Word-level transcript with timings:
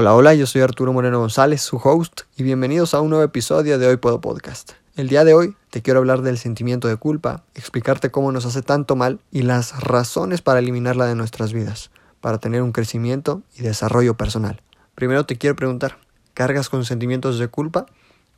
Hola, 0.00 0.14
hola, 0.14 0.32
yo 0.32 0.46
soy 0.46 0.60
Arturo 0.60 0.92
Moreno 0.92 1.18
González, 1.18 1.60
su 1.60 1.76
host, 1.82 2.20
y 2.36 2.44
bienvenidos 2.44 2.94
a 2.94 3.00
un 3.00 3.10
nuevo 3.10 3.24
episodio 3.24 3.80
de 3.80 3.88
Hoy 3.88 3.96
Puedo 3.96 4.20
Podcast. 4.20 4.74
El 4.94 5.08
día 5.08 5.24
de 5.24 5.34
hoy 5.34 5.56
te 5.70 5.82
quiero 5.82 5.98
hablar 5.98 6.22
del 6.22 6.38
sentimiento 6.38 6.86
de 6.86 6.94
culpa, 6.94 7.42
explicarte 7.56 8.12
cómo 8.12 8.30
nos 8.30 8.46
hace 8.46 8.62
tanto 8.62 8.94
mal 8.94 9.18
y 9.32 9.42
las 9.42 9.80
razones 9.80 10.40
para 10.40 10.60
eliminarla 10.60 11.06
de 11.06 11.16
nuestras 11.16 11.52
vidas, 11.52 11.90
para 12.20 12.38
tener 12.38 12.62
un 12.62 12.70
crecimiento 12.70 13.42
y 13.56 13.62
desarrollo 13.62 14.16
personal. 14.16 14.62
Primero 14.94 15.26
te 15.26 15.36
quiero 15.36 15.56
preguntar, 15.56 15.98
¿cargas 16.32 16.68
con 16.68 16.84
sentimientos 16.84 17.40
de 17.40 17.48
culpa? 17.48 17.86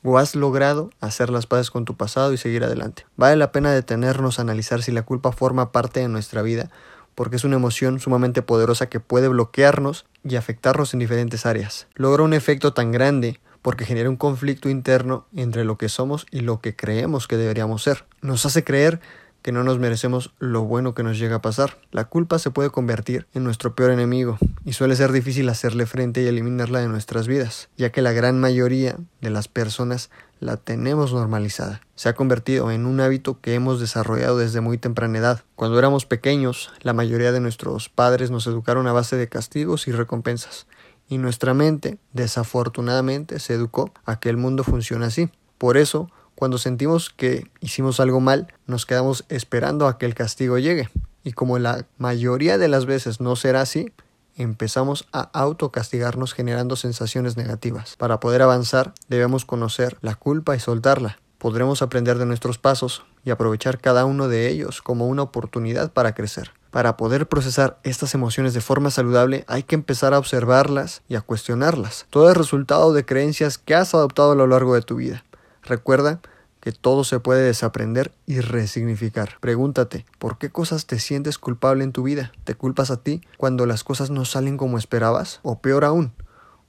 ¿O 0.03 0.17
has 0.17 0.35
logrado 0.35 0.89
hacer 1.03 1.29
las 1.29 1.47
paces 1.47 1.71
con 1.71 1.85
tu 1.85 1.95
pasado 1.95 2.33
y 2.33 2.39
seguir 2.39 2.65
adelante? 2.65 3.05
Vale 3.19 3.37
la 3.37 3.53
pena 3.53 3.71
detenernos 3.71 4.39
a 4.39 4.43
analizar 4.43 4.81
si 4.81 4.93
la 4.93 5.03
culpa 5.03 5.31
forma 5.31 5.73
parte 5.73 6.01
de 6.01 6.09
nuestra 6.09 6.41
vida 6.41 6.71
porque 7.15 7.37
es 7.37 7.45
una 7.45 7.57
emoción 7.57 8.01
sumamente 8.01 8.43
poderosa 8.43 8.89
que 8.89 9.01
puede 9.01 9.29
bloquearnos 9.29 10.07
y 10.25 10.37
afectarnos 10.37 10.95
en 10.95 11.01
diferentes 11.01 11.47
áreas. 11.47 11.87
Logra 11.95 12.23
un 12.23 12.33
efecto 12.33 12.73
tan 12.73 12.93
grande 12.93 13.41
porque 13.63 13.85
genera 13.85 14.09
un 14.09 14.17
conflicto 14.17 14.69
interno 14.69 15.27
entre 15.35 15.65
lo 15.65 15.77
que 15.77 15.89
somos 15.89 16.27
y 16.31 16.41
lo 16.41 16.61
que 16.61 16.75
creemos 16.75 17.29
que 17.29 17.37
deberíamos 17.37 17.83
ser. 17.83 18.05
Nos 18.23 18.47
hace 18.47 18.65
creer 18.65 19.01
que 19.43 19.53
no 19.53 19.65
nos 19.65 19.79
merecemos 19.79 20.35
lo 20.39 20.63
bueno 20.63 20.95
que 20.95 21.03
nos 21.03 21.19
llega 21.19 21.37
a 21.37 21.43
pasar. 21.43 21.79
La 21.91 22.05
culpa 22.05 22.39
se 22.39 22.51
puede 22.51 22.71
convertir 22.71 23.27
en 23.35 23.45
nuestro 23.45 23.75
peor 23.75 23.91
enemigo 23.91 24.39
y 24.65 24.73
suele 24.73 24.97
ser 24.97 25.13
difícil 25.13 25.49
hacerle 25.49 25.87
frente 25.87 26.23
y 26.23 26.27
eliminarla 26.27 26.81
de 26.81 26.89
nuestras 26.89 27.27
vidas, 27.27 27.69
ya 27.77 27.91
que 27.91 28.03
la 28.03 28.13
gran 28.13 28.41
mayoría 28.41 28.97
de 29.21 29.31
las 29.31 29.49
personas 29.49 30.11
la 30.41 30.57
tenemos 30.57 31.13
normalizada. 31.13 31.83
Se 31.95 32.09
ha 32.09 32.15
convertido 32.15 32.71
en 32.71 32.87
un 32.87 33.01
hábito 33.01 33.41
que 33.41 33.55
hemos 33.55 33.79
desarrollado 33.79 34.39
desde 34.39 34.61
muy 34.61 34.79
temprana 34.79 35.19
edad. 35.19 35.45
Cuando 35.55 35.79
éramos 35.79 36.07
pequeños, 36.07 36.73
la 36.81 36.95
mayoría 36.95 37.33
de 37.33 37.41
nuestros 37.41 37.89
padres 37.89 38.31
nos 38.31 38.47
educaron 38.47 38.87
a 38.87 38.93
base 38.93 39.17
de 39.17 39.29
castigos 39.29 39.87
y 39.87 39.93
recompensas, 39.93 40.67
y 41.09 41.19
nuestra 41.19 41.55
mente, 41.55 41.99
desafortunadamente, 42.13 43.39
se 43.41 43.55
educó 43.55 43.93
a 44.05 44.21
que 44.21 44.29
el 44.29 44.37
mundo 44.37 44.65
funciona 44.65 45.07
así. 45.07 45.29
Por 45.59 45.77
eso, 45.77 46.09
cuando 46.41 46.57
sentimos 46.57 47.11
que 47.11 47.51
hicimos 47.61 48.01
algo 48.01 48.19
mal, 48.19 48.49
nos 48.67 48.87
quedamos 48.87 49.27
esperando 49.29 49.87
a 49.87 49.99
que 49.99 50.07
el 50.07 50.15
castigo 50.15 50.57
llegue. 50.57 50.89
Y 51.23 51.33
como 51.33 51.59
la 51.59 51.85
mayoría 51.99 52.57
de 52.57 52.67
las 52.67 52.87
veces 52.87 53.21
no 53.21 53.37
será 53.37 53.61
así, 53.61 53.93
empezamos 54.37 55.07
a 55.13 55.29
autocastigarnos 55.35 56.33
generando 56.33 56.77
sensaciones 56.77 57.37
negativas. 57.37 57.95
Para 57.99 58.21
poder 58.21 58.41
avanzar 58.41 58.95
debemos 59.09 59.45
conocer 59.45 59.99
la 60.01 60.15
culpa 60.15 60.57
y 60.57 60.61
soltarla. 60.61 61.19
Podremos 61.37 61.83
aprender 61.83 62.17
de 62.17 62.25
nuestros 62.25 62.57
pasos 62.57 63.05
y 63.23 63.29
aprovechar 63.29 63.79
cada 63.79 64.07
uno 64.07 64.27
de 64.27 64.49
ellos 64.49 64.81
como 64.81 65.09
una 65.09 65.21
oportunidad 65.21 65.93
para 65.93 66.15
crecer. 66.15 66.53
Para 66.71 66.97
poder 66.97 67.29
procesar 67.29 67.79
estas 67.83 68.15
emociones 68.15 68.55
de 68.55 68.63
forma 68.63 68.91
saludable 68.91 69.45
hay 69.47 69.65
que 69.65 69.75
empezar 69.75 70.15
a 70.15 70.19
observarlas 70.19 71.03
y 71.07 71.17
a 71.17 71.21
cuestionarlas. 71.21 72.07
Todo 72.09 72.31
es 72.31 72.37
resultado 72.39 72.95
de 72.95 73.05
creencias 73.05 73.59
que 73.59 73.75
has 73.75 73.93
adoptado 73.93 74.33
a 74.33 74.37
lo 74.37 74.47
largo 74.47 74.75
de 74.75 74.81
tu 74.81 74.97
vida. 74.97 75.23
Recuerda 75.71 76.21
que 76.61 76.73
todo 76.73 77.05
se 77.05 77.21
puede 77.21 77.45
desaprender 77.45 78.11
y 78.27 78.41
resignificar. 78.41 79.37
Pregúntate, 79.41 80.05
¿por 80.19 80.37
qué 80.37 80.51
cosas 80.51 80.87
te 80.87 80.99
sientes 80.99 81.39
culpable 81.39 81.85
en 81.85 81.93
tu 81.93 82.03
vida? 82.03 82.33
¿Te 82.43 82.57
culpas 82.57 82.91
a 82.91 82.97
ti 82.97 83.21
cuando 83.37 83.67
las 83.67 83.85
cosas 83.85 84.11
no 84.11 84.25
salen 84.25 84.57
como 84.57 84.79
esperabas? 84.79 85.39
O 85.45 85.61
peor 85.61 85.85
aún, 85.85 86.13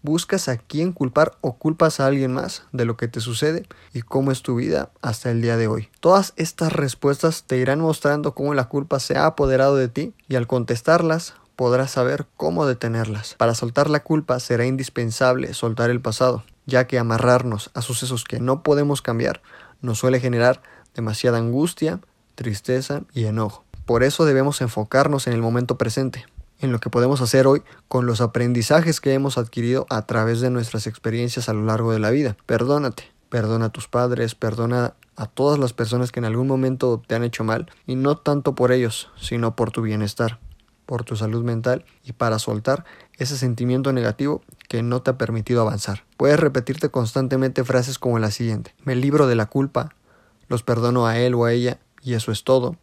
¿buscas 0.04 0.50
a 0.50 0.58
quién 0.58 0.92
culpar 0.92 1.36
o 1.42 1.58
culpas 1.58 2.00
a 2.00 2.06
alguien 2.06 2.32
más 2.32 2.62
de 2.74 2.86
lo 2.86 2.96
que 2.96 3.08
te 3.08 3.22
sucede 3.22 3.66
y 3.92 4.04
cómo 4.04 4.32
es 4.32 4.44
tu 4.44 4.54
vida 4.54 4.92
hasta 5.02 5.32
el 5.32 5.42
día 5.42 5.58
de 5.58 5.66
hoy? 5.66 5.90
Todas 6.00 6.34
estas 6.36 6.72
respuestas 6.72 7.46
te 7.48 7.58
irán 7.58 7.80
mostrando 7.80 8.36
cómo 8.36 8.54
la 8.54 8.70
culpa 8.70 9.00
se 9.00 9.18
ha 9.18 9.26
apoderado 9.26 9.78
de 9.78 9.88
ti 9.88 10.14
y 10.30 10.36
al 10.36 10.46
contestarlas 10.46 11.34
podrás 11.56 11.90
saber 11.90 12.28
cómo 12.38 12.68
detenerlas. 12.68 13.34
Para 13.40 13.56
soltar 13.56 13.90
la 13.90 14.04
culpa 14.04 14.40
será 14.40 14.68
indispensable 14.68 15.56
soltar 15.56 15.90
el 15.90 16.02
pasado, 16.02 16.44
ya 16.66 16.88
que 16.88 17.00
amarrarnos 17.00 17.72
a 17.74 17.82
sucesos 17.82 18.24
que 18.24 18.40
no 18.40 18.64
podemos 18.64 19.02
cambiar 19.02 19.42
nos 19.82 20.00
suele 20.00 20.20
generar 20.20 20.62
demasiada 20.94 21.38
angustia, 21.38 22.00
tristeza 22.36 23.04
y 23.14 23.26
enojo. 23.26 23.64
Por 23.86 24.04
eso 24.04 24.26
debemos 24.26 24.62
enfocarnos 24.62 25.28
en 25.28 25.34
el 25.34 25.42
momento 25.42 25.78
presente, 25.78 26.26
en 26.60 26.72
lo 26.72 26.80
que 26.80 26.90
podemos 26.90 27.22
hacer 27.22 27.48
hoy 27.48 27.64
con 27.88 28.06
los 28.06 28.22
aprendizajes 28.22 29.02
que 29.02 29.14
hemos 29.14 29.38
adquirido 29.38 29.86
a 29.90 30.06
través 30.06 30.40
de 30.40 30.50
nuestras 30.50 30.88
experiencias 30.88 31.50
a 31.50 31.54
lo 31.54 31.66
largo 31.66 31.92
de 31.92 32.00
la 32.00 32.12
vida. 32.12 32.38
Perdónate, 32.46 33.12
perdona 33.30 33.66
a 33.66 33.72
tus 33.72 33.88
padres, 33.88 34.36
perdona 34.36 34.94
a 35.16 35.26
todas 35.26 35.60
las 35.60 35.74
personas 35.74 36.12
que 36.12 36.20
en 36.20 36.26
algún 36.26 36.48
momento 36.48 37.02
te 37.06 37.16
han 37.16 37.24
hecho 37.24 37.44
mal, 37.44 37.70
y 37.86 37.96
no 37.96 38.18
tanto 38.18 38.56
por 38.56 38.72
ellos, 38.72 39.10
sino 39.20 39.56
por 39.56 39.72
tu 39.72 39.82
bienestar, 39.82 40.40
por 40.92 41.06
tu 41.06 41.16
salud 41.16 41.42
mental 41.42 41.86
y 42.04 42.12
para 42.12 42.38
soltar 42.38 42.84
ese 43.18 43.38
sentimiento 43.38 43.94
negativo 43.94 44.42
que 44.68 44.84
no 44.84 45.02
te 45.02 45.12
ha 45.12 45.18
permitido 45.18 45.62
avanzar. 45.62 46.04
Puedes 46.18 46.38
repetirte 46.38 46.90
constantemente 46.90 47.64
frases 47.64 47.98
como 47.98 48.20
la 48.20 48.30
siguiente. 48.30 48.76
Me 48.84 48.98
libro 48.98 49.26
de 49.26 49.36
la 49.36 49.46
culpa, 49.46 49.96
los 50.50 50.64
perdono 50.64 51.08
a 51.08 51.18
él 51.18 51.34
o 51.34 51.46
a 51.46 51.54
ella 51.54 51.80
y 52.02 52.16
eso 52.16 52.34
es 52.34 52.44
todo. 52.44 52.76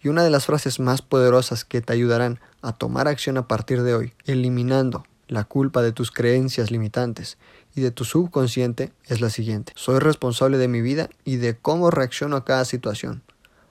Y 0.00 0.06
una 0.06 0.22
de 0.22 0.30
las 0.30 0.46
frases 0.46 0.78
más 0.78 1.02
poderosas 1.02 1.64
que 1.64 1.80
te 1.80 1.92
ayudarán 1.92 2.38
a 2.62 2.74
tomar 2.74 3.08
acción 3.08 3.36
a 3.36 3.48
partir 3.48 3.82
de 3.82 3.96
hoy, 3.96 4.12
eliminando 4.24 5.04
la 5.26 5.42
culpa 5.42 5.82
de 5.82 5.90
tus 5.90 6.12
creencias 6.12 6.70
limitantes 6.70 7.38
y 7.74 7.80
de 7.80 7.90
tu 7.90 8.04
subconsciente, 8.04 8.92
es 9.06 9.20
la 9.20 9.30
siguiente. 9.30 9.72
Soy 9.74 9.98
responsable 9.98 10.58
de 10.58 10.68
mi 10.68 10.80
vida 10.80 11.10
y 11.24 11.38
de 11.38 11.56
cómo 11.56 11.90
reacciono 11.90 12.36
a 12.36 12.44
cada 12.44 12.64
situación. 12.64 13.24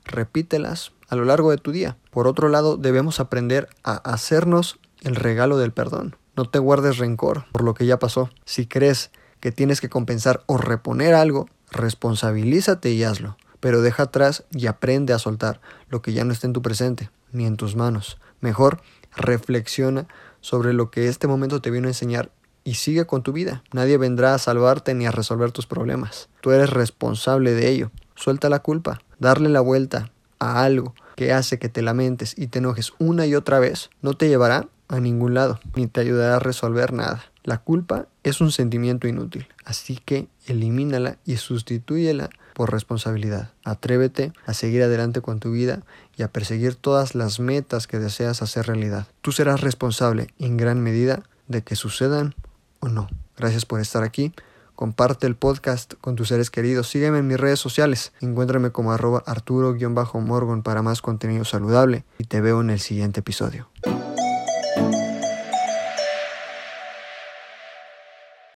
Repítelas 0.03 0.91
a 1.07 1.15
lo 1.15 1.25
largo 1.25 1.51
de 1.51 1.57
tu 1.57 1.71
día. 1.71 1.97
Por 2.11 2.27
otro 2.27 2.49
lado, 2.49 2.77
debemos 2.77 3.19
aprender 3.19 3.69
a 3.83 3.95
hacernos 3.95 4.79
el 5.01 5.15
regalo 5.15 5.57
del 5.57 5.71
perdón. 5.71 6.15
No 6.35 6.45
te 6.45 6.59
guardes 6.59 6.97
rencor 6.97 7.45
por 7.51 7.63
lo 7.63 7.73
que 7.73 7.85
ya 7.85 7.99
pasó. 7.99 8.29
Si 8.45 8.67
crees 8.67 9.11
que 9.39 9.51
tienes 9.51 9.81
que 9.81 9.89
compensar 9.89 10.43
o 10.45 10.57
reponer 10.57 11.13
algo, 11.13 11.47
responsabilízate 11.71 12.91
y 12.91 13.03
hazlo. 13.03 13.37
Pero 13.59 13.81
deja 13.81 14.03
atrás 14.03 14.45
y 14.51 14.67
aprende 14.67 15.13
a 15.13 15.19
soltar 15.19 15.61
lo 15.89 16.01
que 16.01 16.13
ya 16.13 16.23
no 16.23 16.33
está 16.33 16.47
en 16.47 16.53
tu 16.53 16.61
presente 16.61 17.09
ni 17.31 17.45
en 17.45 17.57
tus 17.57 17.75
manos. 17.75 18.19
Mejor 18.39 18.81
reflexiona 19.15 20.07
sobre 20.41 20.73
lo 20.73 20.91
que 20.91 21.07
este 21.07 21.27
momento 21.27 21.61
te 21.61 21.71
vino 21.71 21.87
a 21.87 21.91
enseñar 21.91 22.31
y 22.63 22.75
sigue 22.75 23.05
con 23.05 23.23
tu 23.23 23.31
vida. 23.31 23.63
Nadie 23.73 23.97
vendrá 23.97 24.33
a 24.33 24.39
salvarte 24.39 24.93
ni 24.93 25.07
a 25.07 25.11
resolver 25.11 25.51
tus 25.51 25.65
problemas. 25.65 26.29
Tú 26.41 26.51
eres 26.51 26.69
responsable 26.69 27.53
de 27.53 27.69
ello. 27.69 27.91
Suelta 28.15 28.49
la 28.49 28.59
culpa. 28.59 28.99
Darle 29.19 29.49
la 29.49 29.61
vuelta 29.61 30.11
a 30.39 30.63
algo 30.63 30.93
que 31.15 31.33
hace 31.33 31.59
que 31.59 31.69
te 31.69 31.81
lamentes 31.81 32.33
y 32.37 32.47
te 32.47 32.59
enojes 32.59 32.93
una 32.99 33.25
y 33.25 33.35
otra 33.35 33.59
vez 33.59 33.89
no 34.01 34.13
te 34.13 34.27
llevará 34.27 34.67
a 34.87 34.99
ningún 34.99 35.33
lado, 35.33 35.59
ni 35.75 35.87
te 35.87 36.01
ayudará 36.01 36.37
a 36.37 36.39
resolver 36.39 36.93
nada. 36.93 37.23
La 37.43 37.59
culpa 37.59 38.07
es 38.23 38.41
un 38.41 38.51
sentimiento 38.51 39.07
inútil, 39.07 39.47
así 39.65 39.99
que 40.03 40.27
elimínala 40.47 41.17
y 41.25 41.37
sustitúyela 41.37 42.29
por 42.53 42.71
responsabilidad. 42.71 43.51
Atrévete 43.63 44.33
a 44.45 44.53
seguir 44.53 44.83
adelante 44.83 45.21
con 45.21 45.39
tu 45.39 45.51
vida 45.51 45.83
y 46.17 46.23
a 46.23 46.27
perseguir 46.27 46.75
todas 46.75 47.15
las 47.15 47.39
metas 47.39 47.87
que 47.87 47.99
deseas 47.99 48.41
hacer 48.41 48.67
realidad. 48.67 49.07
Tú 49.21 49.31
serás 49.31 49.61
responsable 49.61 50.27
en 50.39 50.57
gran 50.57 50.81
medida 50.81 51.23
de 51.47 51.61
que 51.61 51.75
sucedan 51.75 52.35
o 52.79 52.89
no. 52.89 53.07
Gracias 53.37 53.65
por 53.65 53.79
estar 53.79 54.03
aquí. 54.03 54.33
Comparte 54.77 55.25
el 55.25 55.35
podcast 55.35 55.95
con 56.01 56.15
tus 56.15 56.27
seres 56.27 56.51
queridos. 56.51 56.87
Sígueme 56.87 57.17
en 57.17 57.25
mis 57.25 57.39
redes 57.39 57.59
sociales. 57.59 58.13
Encuéntrame 58.21 58.69
como 58.69 58.91
arroba 58.91 59.23
arturo-morgon 59.25 60.61
para 60.61 60.83
más 60.83 61.01
contenido 61.01 61.45
saludable. 61.45 62.05
Y 62.19 62.25
te 62.25 62.41
veo 62.41 62.61
en 62.61 62.69
el 62.69 62.79
siguiente 62.79 63.21
episodio. 63.21 63.71